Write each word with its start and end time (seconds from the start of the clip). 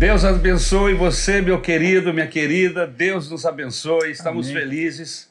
Deus 0.00 0.24
abençoe 0.24 0.94
você, 0.94 1.42
meu 1.42 1.60
querido, 1.60 2.14
minha 2.14 2.26
querida. 2.26 2.86
Deus 2.86 3.28
nos 3.28 3.44
abençoe. 3.44 4.10
Estamos 4.10 4.48
Amém. 4.48 4.62
felizes. 4.62 5.30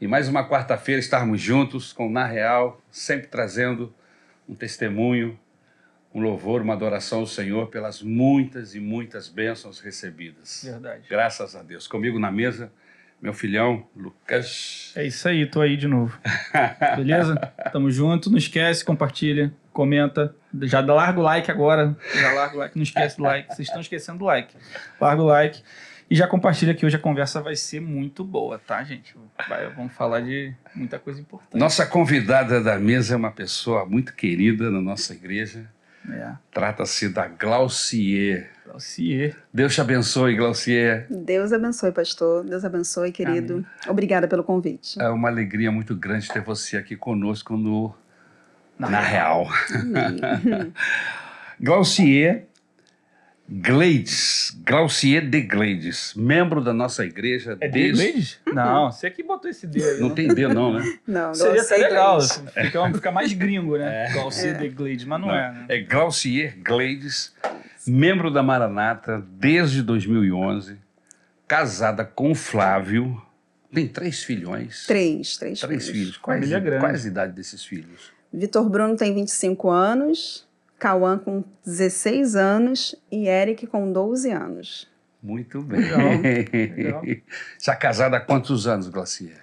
E 0.00 0.08
mais 0.08 0.26
uma 0.26 0.48
quarta-feira 0.48 0.98
estarmos 0.98 1.38
juntos 1.38 1.92
com 1.92 2.08
Na 2.08 2.24
Real, 2.24 2.80
sempre 2.90 3.26
trazendo 3.26 3.94
um 4.48 4.54
testemunho, 4.54 5.38
um 6.14 6.22
louvor, 6.22 6.62
uma 6.62 6.72
adoração 6.72 7.18
ao 7.18 7.26
Senhor 7.26 7.66
pelas 7.66 8.00
muitas 8.00 8.74
e 8.74 8.80
muitas 8.80 9.28
bênçãos 9.28 9.80
recebidas. 9.80 10.62
Verdade. 10.64 11.02
Graças 11.10 11.54
a 11.54 11.62
Deus. 11.62 11.86
Comigo 11.86 12.18
na 12.18 12.32
mesa, 12.32 12.72
meu 13.22 13.32
filhão, 13.32 13.86
Lucas. 13.96 14.92
É 14.96 15.06
isso 15.06 15.28
aí, 15.28 15.46
tô 15.46 15.60
aí 15.60 15.76
de 15.76 15.86
novo. 15.86 16.18
Beleza? 16.96 17.36
Tamo 17.72 17.88
junto. 17.90 18.28
Não 18.28 18.36
esquece, 18.36 18.84
compartilha, 18.84 19.54
comenta. 19.72 20.34
Já 20.62 20.82
dá- 20.82 20.92
larga 20.92 21.20
o 21.20 21.22
like 21.22 21.50
agora. 21.50 21.96
Já 22.14 22.32
larga 22.32 22.56
o 22.56 22.58
like. 22.58 22.76
Não 22.76 22.82
esquece 22.82 23.16
do 23.16 23.22
like. 23.22 23.48
Vocês 23.54 23.68
estão 23.68 23.80
esquecendo 23.80 24.18
do 24.18 24.24
like. 24.24 24.54
Larga 25.00 25.22
o 25.22 25.26
like. 25.26 25.62
E 26.10 26.14
já 26.16 26.26
compartilha 26.26 26.74
que 26.74 26.84
hoje 26.84 26.96
a 26.96 26.98
conversa 26.98 27.40
vai 27.40 27.56
ser 27.56 27.80
muito 27.80 28.22
boa, 28.22 28.58
tá, 28.58 28.82
gente? 28.84 29.14
Vai- 29.48 29.70
vamos 29.70 29.94
falar 29.94 30.20
de 30.20 30.52
muita 30.74 30.98
coisa 30.98 31.20
importante. 31.20 31.58
Nossa 31.58 31.86
convidada 31.86 32.60
da 32.60 32.78
mesa 32.78 33.14
é 33.14 33.16
uma 33.16 33.30
pessoa 33.30 33.86
muito 33.86 34.12
querida 34.14 34.70
na 34.70 34.80
nossa 34.82 35.14
igreja. 35.14 35.70
É. 36.10 36.32
Trata-se 36.50 37.08
da 37.08 37.28
Glaucier. 37.28 38.50
Glaucier. 38.66 39.36
Deus 39.52 39.74
te 39.74 39.80
abençoe, 39.80 40.36
Glaucier. 40.36 41.06
Deus 41.08 41.52
abençoe, 41.52 41.92
pastor. 41.92 42.44
Deus 42.44 42.64
abençoe, 42.64 43.12
querido. 43.12 43.64
Obrigada 43.86 44.26
pelo 44.26 44.42
convite. 44.42 45.00
É 45.00 45.08
uma 45.08 45.28
alegria 45.28 45.70
muito 45.70 45.94
grande 45.94 46.28
ter 46.28 46.42
você 46.42 46.76
aqui 46.76 46.96
conosco 46.96 47.56
no 47.56 47.94
Na 48.78 48.90
Na, 48.90 49.00
Real. 49.00 49.46
Amém. 49.74 50.72
Glaucier 51.60 52.48
Gleides, 53.60 54.56
Glaucier 54.64 55.28
de 55.28 55.40
Gleides, 55.42 56.14
membro 56.16 56.62
da 56.62 56.72
nossa 56.72 57.04
igreja 57.04 57.56
É 57.60 57.68
de 57.68 57.72
desde... 57.72 58.02
Gleides? 58.02 58.40
Não, 58.52 58.90
você 58.90 59.10
que 59.10 59.22
botou 59.22 59.50
esse 59.50 59.66
D 59.66 59.82
aí. 59.82 60.00
Não 60.00 60.10
tem 60.10 60.28
D 60.28 60.48
não, 60.48 60.72
né? 60.72 60.98
Não, 61.06 61.34
Seria 61.34 61.60
até 61.60 61.76
legal. 61.76 62.16
Gleides. 62.18 62.42
Fica, 62.54 62.92
fica 62.94 63.12
mais 63.12 63.32
gringo, 63.32 63.76
né? 63.76 64.10
Glaucier 64.12 64.56
de 64.58 64.68
Gleides, 64.70 65.04
mas 65.04 65.20
não, 65.20 65.28
Não, 65.28 65.34
é, 65.34 65.52
né? 65.52 65.66
É 65.68 65.80
Glaucier 65.80 66.56
Gleides, 66.62 67.34
membro 67.86 68.30
da 68.30 68.42
Maranata 68.42 69.22
desde 69.38 69.82
2011, 69.82 70.78
casada 71.46 72.04
com 72.04 72.30
o 72.30 72.34
Flávio, 72.34 73.20
tem 73.72 73.86
três 73.86 74.22
filhões. 74.22 74.86
Três, 74.86 75.36
três, 75.36 75.60
Três 75.60 75.84
filhos. 75.86 75.98
filhos. 76.00 76.16
Quais, 76.16 76.40
Família 76.40 76.58
grande. 76.60 76.80
quais 76.84 77.04
a 77.04 77.08
idade 77.08 77.32
desses 77.32 77.64
filhos? 77.64 78.10
Vitor 78.32 78.68
Bruno 78.68 78.96
tem 78.96 79.14
25 79.14 79.68
anos, 79.70 80.46
Cauã 80.82 81.16
com 81.16 81.44
16 81.64 82.34
anos 82.34 82.96
e 83.08 83.28
Eric 83.28 83.68
com 83.68 83.92
12 83.92 84.32
anos. 84.32 84.88
Muito 85.22 85.62
bem. 85.62 85.78
Legal, 85.80 86.00
legal. 86.52 87.02
Já 87.62 87.76
casada 87.76 88.16
há 88.16 88.20
quantos 88.20 88.66
anos, 88.66 88.88
Glacier? 88.88 89.40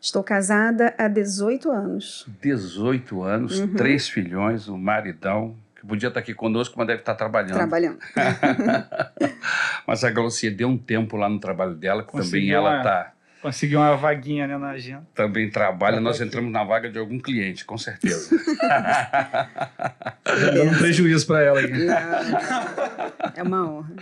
Estou 0.00 0.24
casada 0.24 0.94
há 0.96 1.06
18 1.06 1.70
anos. 1.70 2.26
18 2.40 3.22
anos, 3.22 3.60
Uhum. 3.60 3.74
três 3.74 4.08
filhões, 4.08 4.66
um 4.66 4.78
maridão, 4.78 5.54
que 5.76 5.86
podia 5.86 6.08
estar 6.08 6.20
aqui 6.20 6.32
conosco, 6.32 6.74
mas 6.78 6.86
deve 6.86 7.00
estar 7.00 7.14
trabalhando. 7.14 7.52
Trabalhando. 7.56 7.98
Mas 9.86 10.02
a 10.02 10.10
Glacier 10.10 10.54
deu 10.56 10.68
um 10.68 10.78
tempo 10.78 11.14
lá 11.16 11.28
no 11.28 11.38
trabalho 11.38 11.74
dela, 11.74 12.02
que 12.02 12.12
também 12.12 12.50
ela 12.50 12.76
uma- 12.76 12.82
tá, 12.82 13.12
Conseguiu 13.44 13.78
uma 13.78 13.94
vaguinha 13.94 14.46
né, 14.46 14.56
na 14.56 14.70
agenda. 14.70 15.06
também 15.14 15.50
trabalha. 15.50 15.96
Tá 15.96 16.00
Nós 16.00 16.16
aqui. 16.16 16.24
entramos 16.26 16.50
na 16.50 16.64
vaga 16.64 16.88
de 16.90 16.98
algum 16.98 17.18
cliente, 17.18 17.62
com 17.66 17.76
certeza. 17.76 18.34
Dando 20.24 20.70
um 20.70 20.78
prejuízo 20.78 21.26
para 21.26 21.42
ela 21.42 21.60
aqui. 21.60 21.72
Não, 21.84 23.32
é 23.36 23.42
uma 23.42 23.70
honra. 23.70 23.92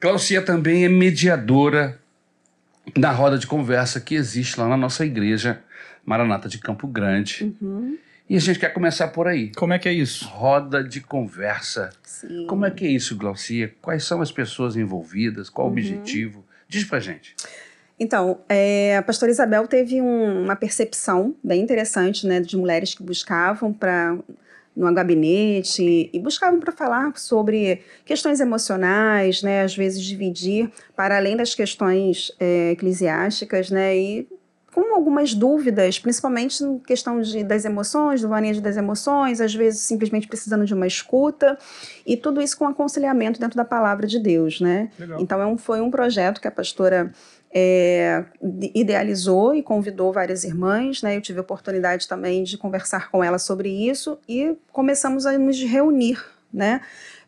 Glaucia 0.00 0.42
também 0.42 0.84
é 0.84 0.88
mediadora 0.88 1.98
da 2.96 3.12
roda 3.12 3.38
de 3.38 3.46
conversa 3.46 4.00
que 4.00 4.16
existe 4.16 4.58
lá 4.58 4.66
na 4.68 4.76
nossa 4.76 5.06
igreja 5.06 5.60
Maranata 6.04 6.48
de 6.48 6.58
Campo 6.58 6.88
Grande. 6.88 7.54
Uhum, 7.60 7.96
E 8.28 8.36
a 8.36 8.40
gente 8.40 8.58
quer 8.58 8.72
começar 8.72 9.06
por 9.08 9.28
aí. 9.28 9.52
Como 9.54 9.72
é 9.72 9.78
que 9.78 9.88
é 9.88 9.92
isso? 9.92 10.24
Roda 10.26 10.82
de 10.82 11.00
conversa. 11.00 11.90
sim. 12.02 12.44
Como 12.48 12.64
é 12.66 12.72
que 12.72 12.84
é 12.84 12.90
isso, 12.90 13.16
Glaucia? 13.16 13.72
Quais 13.80 14.02
são 14.02 14.20
as 14.20 14.32
pessoas 14.32 14.76
envolvidas? 14.76 15.48
Qual 15.48 15.68
o 15.68 15.70
objetivo? 15.70 16.44
Diz 16.68 16.82
pra 16.84 16.98
gente. 16.98 17.36
Então, 18.00 18.38
é, 18.48 18.96
a 18.96 19.02
pastora 19.02 19.30
Isabel 19.30 19.66
teve 19.66 20.00
um- 20.00 20.44
uma 20.44 20.54
percepção 20.56 21.34
bem 21.42 21.60
interessante, 21.62 22.26
né, 22.26 22.40
de 22.40 22.56
mulheres 22.56 22.94
que 22.94 23.02
buscavam 23.02 23.72
para 23.72 24.16
no 24.76 24.94
gabinete 24.94 26.08
e 26.12 26.18
buscavam 26.20 26.60
para 26.60 26.70
falar 26.70 27.10
sobre 27.16 27.80
questões 28.04 28.38
emocionais, 28.38 29.42
né, 29.42 29.62
às 29.62 29.76
vezes 29.76 30.00
dividir 30.00 30.70
para 30.94 31.16
além 31.16 31.36
das 31.36 31.52
questões 31.52 32.30
é, 32.38 32.70
eclesiásticas, 32.70 33.70
né, 33.70 33.96
e 33.98 34.28
com 34.72 34.94
algumas 34.94 35.34
dúvidas, 35.34 35.98
principalmente 35.98 36.62
na 36.62 36.78
questão 36.86 37.20
de, 37.20 37.42
das 37.42 37.64
emoções, 37.64 38.20
do 38.22 38.28
manejo 38.28 38.60
das 38.60 38.76
emoções, 38.76 39.40
às 39.40 39.52
vezes 39.52 39.80
simplesmente 39.80 40.28
precisando 40.28 40.64
de 40.64 40.74
uma 40.74 40.86
escuta, 40.86 41.58
e 42.06 42.16
tudo 42.16 42.40
isso 42.40 42.56
com 42.56 42.66
aconselhamento 42.66 43.40
dentro 43.40 43.56
da 43.56 43.64
palavra 43.64 44.06
de 44.06 44.20
Deus, 44.20 44.60
né? 44.60 44.90
Legal. 44.96 45.20
Então 45.20 45.42
é 45.42 45.46
um- 45.46 45.58
foi 45.58 45.80
um 45.80 45.90
projeto 45.90 46.40
que 46.40 46.46
a 46.46 46.52
pastora 46.52 47.10
é, 47.52 48.24
de- 48.42 48.70
idealizou 48.74 49.54
e 49.54 49.62
convidou 49.62 50.12
várias 50.12 50.44
irmãs, 50.44 51.02
né? 51.02 51.16
Eu 51.16 51.20
tive 51.20 51.38
a 51.38 51.42
oportunidade 51.42 52.06
também 52.06 52.42
de 52.44 52.58
conversar 52.58 53.10
com 53.10 53.22
ela 53.24 53.38
sobre 53.38 53.68
isso 53.68 54.18
e 54.28 54.56
começamos 54.72 55.26
a 55.26 55.36
nos 55.38 55.58
reunir, 55.62 56.22
né? 56.52 56.80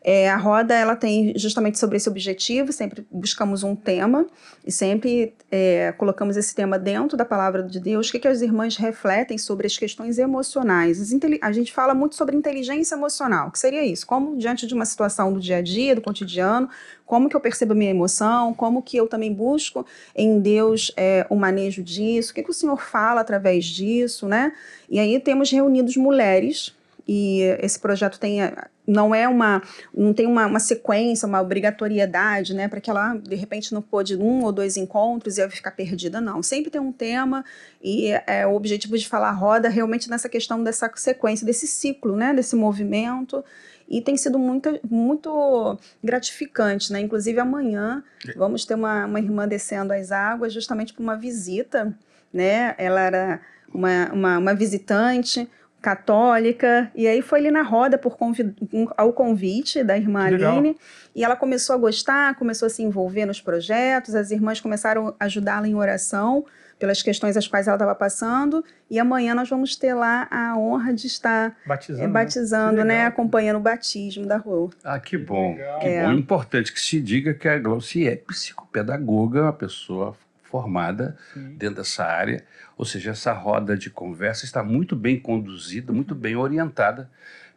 É, 0.03 0.31
a 0.31 0.37
roda 0.37 0.73
ela 0.73 0.95
tem 0.95 1.31
justamente 1.37 1.77
sobre 1.77 1.97
esse 1.97 2.09
objetivo, 2.09 2.73
sempre 2.73 3.05
buscamos 3.11 3.61
um 3.61 3.75
tema 3.75 4.25
e 4.65 4.71
sempre 4.71 5.35
é, 5.51 5.91
colocamos 5.91 6.35
esse 6.35 6.55
tema 6.55 6.79
dentro 6.79 7.15
da 7.15 7.23
palavra 7.23 7.61
de 7.61 7.79
Deus. 7.79 8.09
O 8.09 8.11
que, 8.11 8.17
que 8.17 8.27
as 8.27 8.41
irmãs 8.41 8.75
refletem 8.77 9.37
sobre 9.37 9.67
as 9.67 9.77
questões 9.77 10.17
emocionais? 10.17 10.99
A 11.41 11.51
gente 11.51 11.71
fala 11.71 11.93
muito 11.93 12.15
sobre 12.15 12.35
inteligência 12.35 12.95
emocional. 12.95 13.49
O 13.49 13.51
que 13.51 13.59
seria 13.59 13.85
isso? 13.85 14.07
Como 14.07 14.35
diante 14.37 14.65
de 14.65 14.73
uma 14.73 14.85
situação 14.85 15.31
do 15.31 15.39
dia 15.39 15.57
a 15.57 15.61
dia, 15.61 15.93
do 15.93 16.01
cotidiano, 16.01 16.67
como 17.05 17.29
que 17.29 17.35
eu 17.35 17.39
percebo 17.39 17.73
a 17.73 17.75
minha 17.75 17.91
emoção, 17.91 18.55
como 18.55 18.81
que 18.81 18.97
eu 18.97 19.07
também 19.07 19.31
busco 19.31 19.85
em 20.15 20.39
Deus 20.39 20.91
é, 20.97 21.27
o 21.29 21.35
manejo 21.35 21.83
disso, 21.83 22.31
o 22.31 22.33
que, 22.33 22.41
que 22.41 22.49
o 22.49 22.53
Senhor 22.53 22.81
fala 22.81 23.21
através 23.21 23.65
disso, 23.65 24.27
né? 24.27 24.51
E 24.89 24.99
aí 24.99 25.19
temos 25.19 25.51
reunidos 25.51 25.95
mulheres 25.95 26.73
e 27.13 27.41
esse 27.59 27.77
projeto 27.77 28.17
tem 28.17 28.41
eh, 28.41 28.55
não 28.87 29.13
é 29.13 29.27
uma 29.27 29.61
não 29.93 30.13
tem 30.13 30.25
uma, 30.25 30.45
uma 30.45 30.61
sequência, 30.61 31.27
uma 31.27 31.41
obrigatoriedade, 31.41 32.53
né, 32.53 32.69
para 32.69 32.79
que 32.79 32.89
ela 32.89 33.15
de 33.15 33.35
repente 33.35 33.73
não 33.73 33.81
pôde 33.81 34.15
um 34.15 34.45
ou 34.45 34.51
dois 34.53 34.77
encontros 34.77 35.37
e 35.37 35.41
vai 35.41 35.49
ficar 35.49 35.71
perdida, 35.71 36.21
não. 36.21 36.41
Sempre 36.41 36.71
tem 36.71 36.79
um 36.79 36.93
tema 36.93 37.43
e 37.83 38.11
é 38.25 38.47
o 38.47 38.55
objetivo 38.55 38.97
de 38.97 39.09
falar 39.09 39.31
roda 39.31 39.67
realmente 39.67 40.09
nessa 40.09 40.29
questão 40.29 40.63
dessa 40.63 40.89
sequência, 40.95 41.45
desse 41.45 41.67
ciclo, 41.67 42.15
né, 42.15 42.33
desse 42.33 42.55
movimento 42.55 43.43
e 43.89 43.99
tem 43.99 44.15
sido 44.15 44.39
muito, 44.39 44.79
muito 44.89 45.77
gratificante, 46.01 46.93
né? 46.93 47.01
Inclusive 47.01 47.41
amanhã 47.41 48.01
vamos 48.37 48.63
ter 48.63 48.75
uma, 48.75 49.05
uma 49.05 49.19
irmã 49.19 49.45
descendo 49.45 49.91
as 49.91 50.13
águas 50.13 50.53
justamente 50.53 50.93
para 50.93 51.03
uma 51.03 51.17
visita, 51.17 51.93
né? 52.31 52.73
Ela 52.77 53.01
era 53.01 53.41
uma, 53.73 54.13
uma, 54.13 54.37
uma 54.37 54.53
visitante 54.53 55.49
católica 55.81 56.91
e 56.95 57.07
aí 57.07 57.21
foi 57.21 57.39
ali 57.39 57.51
na 57.51 57.61
roda 57.63 57.97
por 57.97 58.17
convi 58.17 58.53
ao 58.97 59.11
convite 59.13 59.83
da 59.83 59.97
irmã 59.97 60.25
Que 60.25 60.31
legal. 60.31 60.53
Aline 60.53 60.77
e 61.15 61.23
ela 61.23 61.35
começou 61.35 61.75
a 61.75 61.77
gostar, 61.79 62.35
começou 62.35 62.65
a 62.67 62.69
se 62.69 62.83
envolver 62.83 63.25
nos 63.25 63.41
projetos, 63.41 64.15
as 64.15 64.31
irmãs 64.31 64.61
começaram 64.61 65.15
a 65.19 65.25
ajudá-la 65.25 65.67
em 65.67 65.75
oração 65.75 66.45
pelas 66.79 67.03
questões 67.03 67.37
as 67.37 67.47
quais 67.47 67.67
ela 67.67 67.75
estava 67.75 67.93
passando 67.93 68.63
e 68.89 68.97
amanhã 68.99 69.35
nós 69.35 69.47
vamos 69.49 69.75
ter 69.75 69.93
lá 69.93 70.27
a 70.31 70.57
honra 70.57 70.93
de 70.93 71.05
estar 71.07 71.55
Batizando. 71.67 72.03
é, 72.03 72.07
né? 72.07 72.13
batizando, 72.13 72.77
Que 72.77 72.83
né, 72.83 72.93
legal. 72.95 73.07
acompanhando 73.09 73.57
o 73.57 73.59
batismo 73.59 74.25
da 74.25 74.37
rua. 74.37 74.69
Ah, 74.83 74.99
que 74.99 75.15
bom. 75.17 75.53
Legal. 75.55 75.79
Que 75.79 75.87
É. 75.87 76.05
bom. 76.05 76.13
Importante 76.13 76.73
que 76.73 76.81
se 76.81 76.99
diga 76.99 77.33
que 77.35 77.47
a 77.47 77.59
Glaucia 77.59 78.11
é 78.13 78.15
psicopedagoga, 78.15 79.43
uma 79.43 79.53
pessoa 79.53 80.15
formada 80.51 81.17
Sim. 81.33 81.55
dentro 81.57 81.77
dessa 81.77 82.03
área. 82.03 82.43
Ou 82.77 82.85
seja, 82.85 83.11
essa 83.11 83.31
roda 83.31 83.77
de 83.77 83.89
conversa 83.89 84.43
está 84.43 84.61
muito 84.63 84.95
bem 84.95 85.19
conduzida, 85.19 85.93
muito 85.93 86.13
bem 86.13 86.35
orientada 86.35 87.09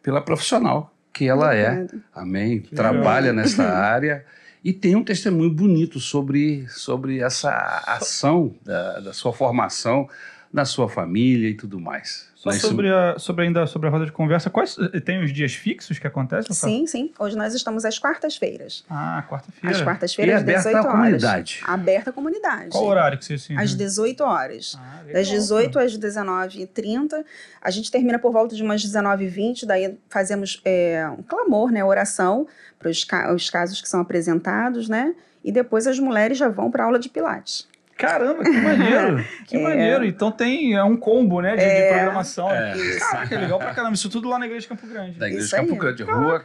pela 0.02 0.23
profissional 0.23 0.94
que 1.12 1.26
ela 1.29 1.55
é. 1.55 1.87
Amém. 2.14 2.61
Que 2.61 2.75
Trabalha 2.75 3.32
legal. 3.32 3.37
nessa 3.44 3.64
área 3.64 4.25
e 4.64 4.73
tem 4.73 4.96
um 4.96 5.05
testemunho 5.05 5.50
bonito 5.50 6.00
sobre, 6.00 6.67
sobre 6.69 7.20
essa 7.20 7.50
ação 7.87 8.55
da, 8.64 9.00
da 9.00 9.12
sua 9.12 9.31
formação 9.31 10.08
na 10.55 10.65
sua 10.65 10.89
família 10.89 11.49
e 11.49 11.55
tudo 11.55 11.81
mais. 11.81 12.33
Só 12.37 12.51
Mas 12.51 12.61
sobre, 12.61 12.89
a, 12.89 13.19
sobre 13.19 13.45
ainda 13.45 13.67
sobre 13.67 13.89
a 13.89 13.91
roda 13.91 14.06
de 14.06 14.12
conversa, 14.12 14.49
quais 14.49 14.77
tem 15.05 15.21
os 15.25 15.33
dias 15.33 15.53
fixos 15.53 15.99
que 15.99 16.06
acontecem? 16.06 16.55
Sim, 16.55 16.87
sim. 16.87 17.11
Hoje 17.19 17.37
nós 17.37 17.55
estamos 17.55 17.85
às 17.85 17.99
quartas-feiras. 17.99 18.85
Ah, 18.89 19.25
quarta-feira. 19.29 19.77
Às 19.77 19.83
quartas-feiras, 19.83 20.37
às 20.37 20.43
aberta 20.43 20.69
18 20.69 20.77
à 20.77 20.81
horas. 20.81 20.93
comunidade. 20.93 21.61
Aberta 21.67 22.11
à 22.11 22.12
comunidade. 22.12 22.69
Qual 22.71 22.85
horário 22.85 23.19
que 23.19 23.25
vocês 23.25 23.43
assim, 23.43 23.56
Às 23.56 23.75
18 23.75 24.23
horas. 24.23 24.79
Ah, 24.79 24.99
legal, 25.05 25.15
Das 25.23 25.29
18 25.29 25.73
cara. 25.73 25.87
às 25.87 25.99
19h30. 25.99 27.25
A 27.61 27.71
gente 27.73 27.91
termina 27.91 28.19
por 28.21 28.31
volta 28.33 28.55
de 28.55 28.62
umas 28.62 28.81
19h20, 28.85 29.65
daí 29.67 29.99
fazemos 30.09 30.61
é, 30.65 31.05
um 31.19 31.23
clamor, 31.23 31.73
né? 31.73 31.83
Oração 31.85 32.47
para 32.79 32.91
os, 32.91 33.03
ca 33.03 33.35
os 33.35 33.51
casos 33.51 33.81
que 33.81 33.89
são 33.89 34.01
apresentados, 34.01 34.89
né? 34.89 35.17
E 35.43 35.51
depois 35.51 35.89
as 35.89 35.99
mulheres 35.99 36.39
já 36.39 36.49
vão 36.49 36.71
para 36.71 36.85
aula 36.85 36.99
de 37.01 37.09
Pilates. 37.09 37.67
Caramba, 37.96 38.43
que 38.43 38.50
maneiro. 38.50 39.25
Que 39.46 39.56
É. 39.56 39.62
maneiro. 39.62 40.05
Então 40.05 40.32
tem 40.32 40.75
é 40.75 40.82
um 40.82 40.96
combo, 40.96 41.41
né, 41.41 41.50
de, 41.52 41.56
de 41.58 41.62
É. 41.64 41.93
programação. 41.93 42.50
É. 42.50 42.75
Caraca, 42.99 43.29
que 43.29 43.37
legal 43.37 43.58
pra 43.58 43.73
caramba. 43.75 43.94
Isso 43.94 44.08
tudo 44.11 44.29
lá 44.29 44.38
na 44.38 44.46
igreja 44.46 44.62
de 44.62 44.69
Campo 44.69 44.87
Grande. 44.87 45.19
Da 45.19 45.29
Igreja 45.29 45.46
de 45.46 45.50
Campo. 45.69 45.76
Grande, 45.76 46.02
rua, 46.02 46.14
Rua, 46.17 46.44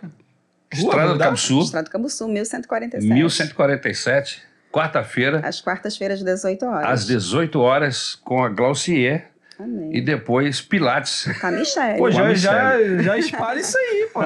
Estrada 0.71 0.95
do 1.01 1.07
verdade? 1.09 1.23
Cabo 1.23 1.37
Sul, 1.37 1.61
Estrado 1.63 1.89
Cabo 1.89 2.09
Sul, 2.09 2.27
1147. 2.29 3.11
1147, 3.13 4.41
quarta-feira, 4.71 5.41
Às 5.43 5.59
quartas-feiras, 5.61 6.23
18 6.23 6.65
horas. 6.65 6.87
às 6.89 7.07
18 7.07 7.59
horas, 7.59 8.13
com 8.15 8.43
a 8.43 8.49
Glaucier 8.49 9.29
Amém. 9.59 9.95
e 9.95 10.01
depois 10.01 10.61
Pilates. 10.61 11.27
Com 11.41 11.47
a 11.47 11.51
Michelle. 11.51 11.97
Pô, 11.97 12.09
já, 12.09 12.33
já, 12.33 12.77
já 13.01 13.17
espalha 13.17 13.59
isso 13.59 13.77
aí, 13.77 14.09
pô. 14.13 14.21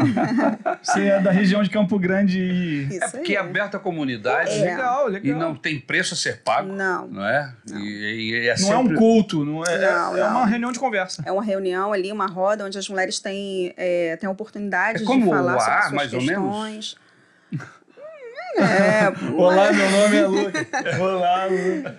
Você 0.81 1.05
é 1.07 1.19
da 1.19 1.31
região 1.31 1.63
de 1.63 1.69
Campo 1.69 1.97
Grande 1.97 2.39
e... 2.39 2.83
Isso 2.95 3.03
É 3.03 3.09
porque 3.09 3.33
é 3.35 3.39
aí. 3.39 3.45
aberta 3.47 3.77
a 3.77 3.79
comunidade 3.79 4.51
É. 4.51 4.63
Legal, 4.65 5.07
legal. 5.07 5.35
e 5.35 5.39
não 5.39 5.55
tem 5.55 5.79
preço 5.79 6.13
a 6.13 6.17
ser 6.17 6.41
pago, 6.43 6.71
Não. 6.71 7.07
não 7.07 7.25
é? 7.25 7.51
E, 7.73 7.79
e 7.79 8.35
é 8.35 8.45
Não 8.45 8.51
é 8.51 8.57
sempre... 8.57 8.93
um 8.95 8.97
culto, 8.97 9.43
não 9.43 9.63
é, 9.65 9.77
Não, 9.79 10.17
é 10.17 10.19
não. 10.21 10.29
uma 10.29 10.45
reunião 10.45 10.71
de 10.71 10.79
conversa. 10.79 11.23
É 11.25 11.31
uma 11.31 11.43
reunião 11.43 11.91
ali, 11.93 12.11
uma 12.11 12.27
roda, 12.27 12.65
onde 12.65 12.77
as 12.77 12.87
mulheres 12.87 13.19
têm, 13.19 13.73
é, 13.75 14.15
têm 14.17 14.27
a 14.27 14.31
oportunidade 14.31 14.97
É 14.97 14.99
de 14.99 15.05
falar 15.05 15.55
o 15.55 15.59
sobre 15.59 15.71
AA, 15.73 15.81
suas 15.81 15.91
mais 15.93 16.13
ou 16.13 16.19
questões. 16.19 16.95
É, 18.55 19.07
Olá, 19.35 19.71
meu 19.73 19.89
nome 19.91 20.15
é 20.17 20.27
Lucas. 20.27 20.65
Olá, 20.99 21.45
Lucas. 21.45 21.93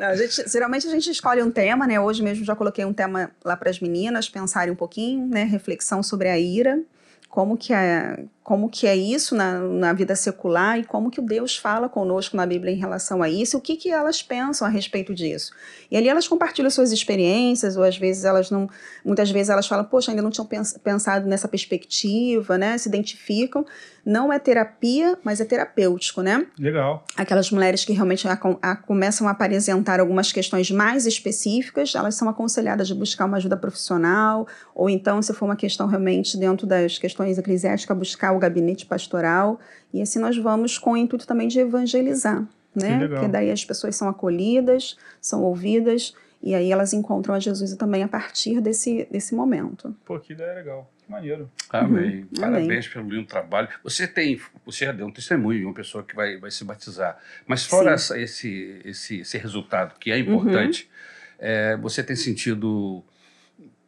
Não, 0.00 0.06
a 0.08 0.16
gente- 0.16 0.48
geralmente 0.50 0.86
a 0.86 0.90
gente 0.90 1.10
escolhe 1.10 1.42
um 1.42 1.50
tema, 1.50 1.86
né? 1.86 2.00
Hoje 2.00 2.22
mesmo 2.22 2.44
já 2.44 2.56
coloquei 2.56 2.84
um 2.84 2.92
tema 2.92 3.30
lá 3.44 3.56
para 3.56 3.70
as 3.70 3.78
meninas 3.80 4.28
pensarem 4.28 4.72
um 4.72 4.76
pouquinho, 4.76 5.26
né? 5.26 5.44
Reflexão 5.44 6.02
sobre 6.02 6.28
a 6.28 6.38
ira, 6.38 6.80
como 7.28 7.56
que 7.56 7.72
é, 7.74 8.24
como 8.44 8.68
que 8.68 8.86
é 8.86 8.94
isso 8.94 9.34
na, 9.34 9.58
na 9.58 9.92
vida 9.94 10.14
secular 10.14 10.78
e 10.78 10.84
como 10.84 11.10
que 11.10 11.18
o 11.18 11.24
Deus 11.24 11.56
fala 11.56 11.88
conosco 11.88 12.36
na 12.36 12.44
Bíblia 12.44 12.72
em 12.74 12.76
relação 12.78 13.22
a 13.22 13.28
isso, 13.28 13.56
o 13.56 13.60
que 13.60 13.74
que 13.74 13.90
elas 13.90 14.22
pensam 14.22 14.66
a 14.66 14.70
respeito 14.70 15.14
disso. 15.14 15.50
E 15.90 15.96
ali 15.96 16.08
elas 16.10 16.28
compartilham 16.28 16.70
suas 16.70 16.92
experiências, 16.92 17.74
ou 17.74 17.82
às 17.82 17.96
vezes 17.96 18.24
elas 18.26 18.50
não, 18.50 18.68
muitas 19.02 19.30
vezes 19.30 19.48
elas 19.48 19.66
falam, 19.66 19.86
poxa, 19.86 20.10
ainda 20.10 20.20
não 20.22 20.30
tinham 20.30 20.46
pens- 20.46 20.76
pensado 20.84 21.26
nessa 21.26 21.48
perspectiva, 21.48 22.58
né? 22.58 22.76
Se 22.76 22.86
identificam. 22.88 23.64
Não 24.04 24.30
é 24.30 24.38
terapia, 24.38 25.18
mas 25.24 25.40
é 25.40 25.46
terapêutico, 25.46 26.20
né? 26.20 26.46
Legal. 26.58 27.02
aquelas 27.16 27.50
mulheres 27.50 27.84
que 27.86 27.94
realmente 27.94 28.28
a- 28.28 28.38
a- 28.60 28.76
começam 28.76 29.26
a 29.26 29.30
apresentar 29.30 29.98
algumas 30.00 30.30
questões 30.32 30.70
mais 30.70 31.06
específicas, 31.06 31.94
elas 31.94 32.14
são 32.14 32.28
aconselhadas 32.28 32.86
de 32.88 32.94
buscar 32.94 33.24
uma 33.24 33.38
ajuda 33.38 33.56
profissional, 33.56 34.46
ou 34.74 34.90
então, 34.90 35.22
se 35.22 35.32
for 35.32 35.46
uma 35.46 35.56
questão 35.56 35.86
realmente 35.86 36.36
dentro 36.36 36.66
das 36.66 36.98
questões 36.98 37.38
eclesiásticas, 37.38 37.96
buscar 37.96 38.33
o 38.34 38.38
gabinete 38.38 38.86
pastoral, 38.86 39.58
e 39.92 40.00
assim 40.02 40.18
nós 40.18 40.36
vamos 40.36 40.78
com 40.78 40.92
o 40.92 40.96
intuito 40.96 41.26
também 41.26 41.48
de 41.48 41.58
evangelizar, 41.60 42.40
né? 42.74 42.88
Que 42.94 43.02
legal. 43.02 43.08
Porque 43.20 43.28
daí 43.28 43.50
as 43.50 43.64
pessoas 43.64 43.96
são 43.96 44.08
acolhidas, 44.08 44.96
são 45.20 45.42
ouvidas, 45.42 46.14
e 46.42 46.54
aí 46.54 46.70
elas 46.70 46.92
encontram 46.92 47.34
a 47.34 47.40
Jesus 47.40 47.74
também 47.76 48.02
a 48.02 48.08
partir 48.08 48.60
desse, 48.60 49.08
desse 49.10 49.34
momento. 49.34 49.94
Pô, 50.04 50.18
que 50.18 50.32
ideia 50.34 50.52
legal. 50.54 50.90
Que 51.04 51.10
maneiro. 51.12 51.50
Amém. 51.70 52.20
Uhum. 52.20 52.40
Parabéns 52.40 52.88
pelo 52.88 53.08
lindo 53.08 53.26
trabalho. 53.26 53.68
Você 53.82 54.06
tem, 54.06 54.40
você 54.64 54.86
já 54.86 54.92
deu 54.92 55.06
um 55.06 55.10
testemunho 55.10 55.58
de 55.60 55.64
uma 55.66 55.74
pessoa 55.74 56.02
que 56.02 56.14
vai, 56.14 56.38
vai 56.38 56.50
se 56.50 56.64
batizar. 56.64 57.18
Mas 57.46 57.64
fora 57.66 57.92
essa- 57.92 58.18
esse, 58.18 58.80
esse, 58.84 59.20
esse 59.20 59.36
resultado, 59.38 59.98
que 59.98 60.10
é 60.10 60.14
Uhum. 60.16 60.20
importante, 60.20 60.88
é, 61.38 61.76
você 61.76 62.02
tem 62.02 62.16
sentido 62.16 63.02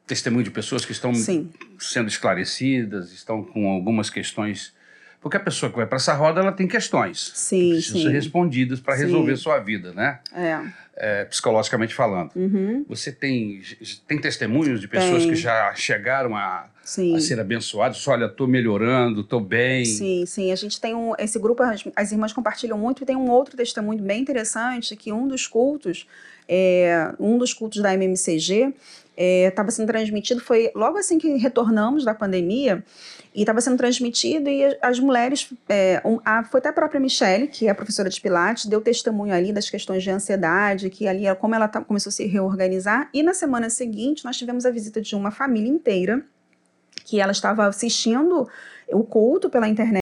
testemunho 0.06 0.44
de 0.44 0.50
pessoas 0.50 0.85
que 0.85 0.93
estão 0.93 1.14
Sim, 1.14 1.50
sendo 1.79 2.08
esclarecidas, 2.08 3.12
estão 3.12 3.43
com 3.43 3.69
algumas 3.69 4.08
questões. 4.08 4.73
Porque 5.20 5.37
a 5.37 5.41
pessoa 5.41 5.70
que 5.70 5.76
vai 5.76 5.87
para 5.87 5.97
essa 5.97 6.14
roda, 6.14 6.41
ela 6.41 6.53
tem 6.53 6.69
questões. 6.69 7.31
que 7.31 7.38
sim, 7.38 7.70
precisam 7.70 8.03
ser 8.03 8.08
sim. 8.08 8.14
respondidas 8.14 8.79
para 8.79 8.94
resolver 8.94 9.37
sua 9.37 9.58
vida, 9.58 9.93
né? 9.93 10.20
É. 10.32 10.61
É, 10.99 11.25
psicologicamente 11.25 11.94
falando. 11.94 12.31
Uhum. 12.37 12.85
Você 12.88 13.11
tem, 13.11 13.61
tem 14.06 14.19
testemunhos 14.19 14.81
de 14.81 14.88
pessoas 14.88 15.23
Tem. 15.25 15.32
que 15.32 15.37
já 15.37 15.75
chegaram 15.75 16.37
a, 16.37 16.69
Sim. 16.87 17.17
a 17.17 17.21
ser 17.21 17.41
abençoados? 17.41 18.06
Olha, 18.06 18.27
estou 18.27 18.47
melhorando, 18.47 19.23
estou 19.23 19.41
bem. 19.41 19.85
Sim, 19.85 20.25
sim. 20.25 20.53
A 20.53 20.55
gente 20.56 20.81
tem 20.81 20.94
um. 20.94 21.12
Esse 21.19 21.37
grupo, 21.38 21.62
as, 21.65 21.83
as 21.97 22.12
irmãs 22.12 22.33
compartilham 22.33 22.79
muito, 22.79 23.03
e 23.03 23.06
tem 23.06 23.17
um 23.17 23.29
outro 23.29 23.56
testemunho 23.56 24.00
bem 24.03 24.23
interessante: 24.23 24.94
que 24.94 25.12
um 25.12 25.27
dos 25.27 25.49
cultos, 25.49 26.06
é, 26.49 27.12
um 27.19 27.37
dos 27.38 27.53
cultos 27.53 27.83
da 27.83 27.93
MMCG, 27.93 28.73
estava 29.19 29.71
sendo 29.73 29.88
transmitido, 29.88 30.41
foi 30.41 30.71
logo 30.77 30.97
assim 30.97 31.19
que 31.19 31.29
retornamos 31.38 32.05
da 32.05 32.15
pandemia, 32.15 32.85
e 33.35 33.41
estava 33.41 33.61
sendo 33.61 33.77
transmitido, 33.79 34.49
e 34.49 34.65
as- 34.65 34.77
as 34.81 35.00
mulheres. 35.00 35.49
é, 35.69 36.00
um- 36.05 36.21
a- 36.25 36.44
foi 36.44 36.61
até 36.61 36.69
a 36.69 36.73
própria 36.73 37.00
Michelle, 37.00 37.49
que 37.49 37.67
é 37.67 37.75
professora 37.75 38.09
de 38.09 38.21
Pilates, 38.21 38.67
deu 38.67 38.81
testemunho 38.81 39.35
ali 39.35 39.53
das 39.53 39.69
questões 39.69 40.03
de 40.05 40.11
ansiedade, 40.11 40.88
que 40.91 41.09
ali 41.09 41.25
como 41.41 41.55
ela 41.55 41.67
tá- 41.67 41.81
começou 41.81 42.11
a 42.11 42.12
se 42.12 42.27
reorganizar. 42.27 43.09
E 43.12 43.23
na 43.25 43.35
semana 43.35 43.69
seguinte, 43.71 44.25
nós 44.25 44.37
tivemos 44.37 44.65
a 44.65 44.71
visita 44.71 45.00
de 45.00 45.17
uma 45.17 45.31
família 45.33 45.69
inteira 45.69 46.23
que 47.06 47.20
ela 47.20 47.32
estava 47.32 47.67
assistindo 47.67 48.49
o 48.88 49.05
culto 49.05 49.49
pela 49.49 49.69
internet. 49.69 49.94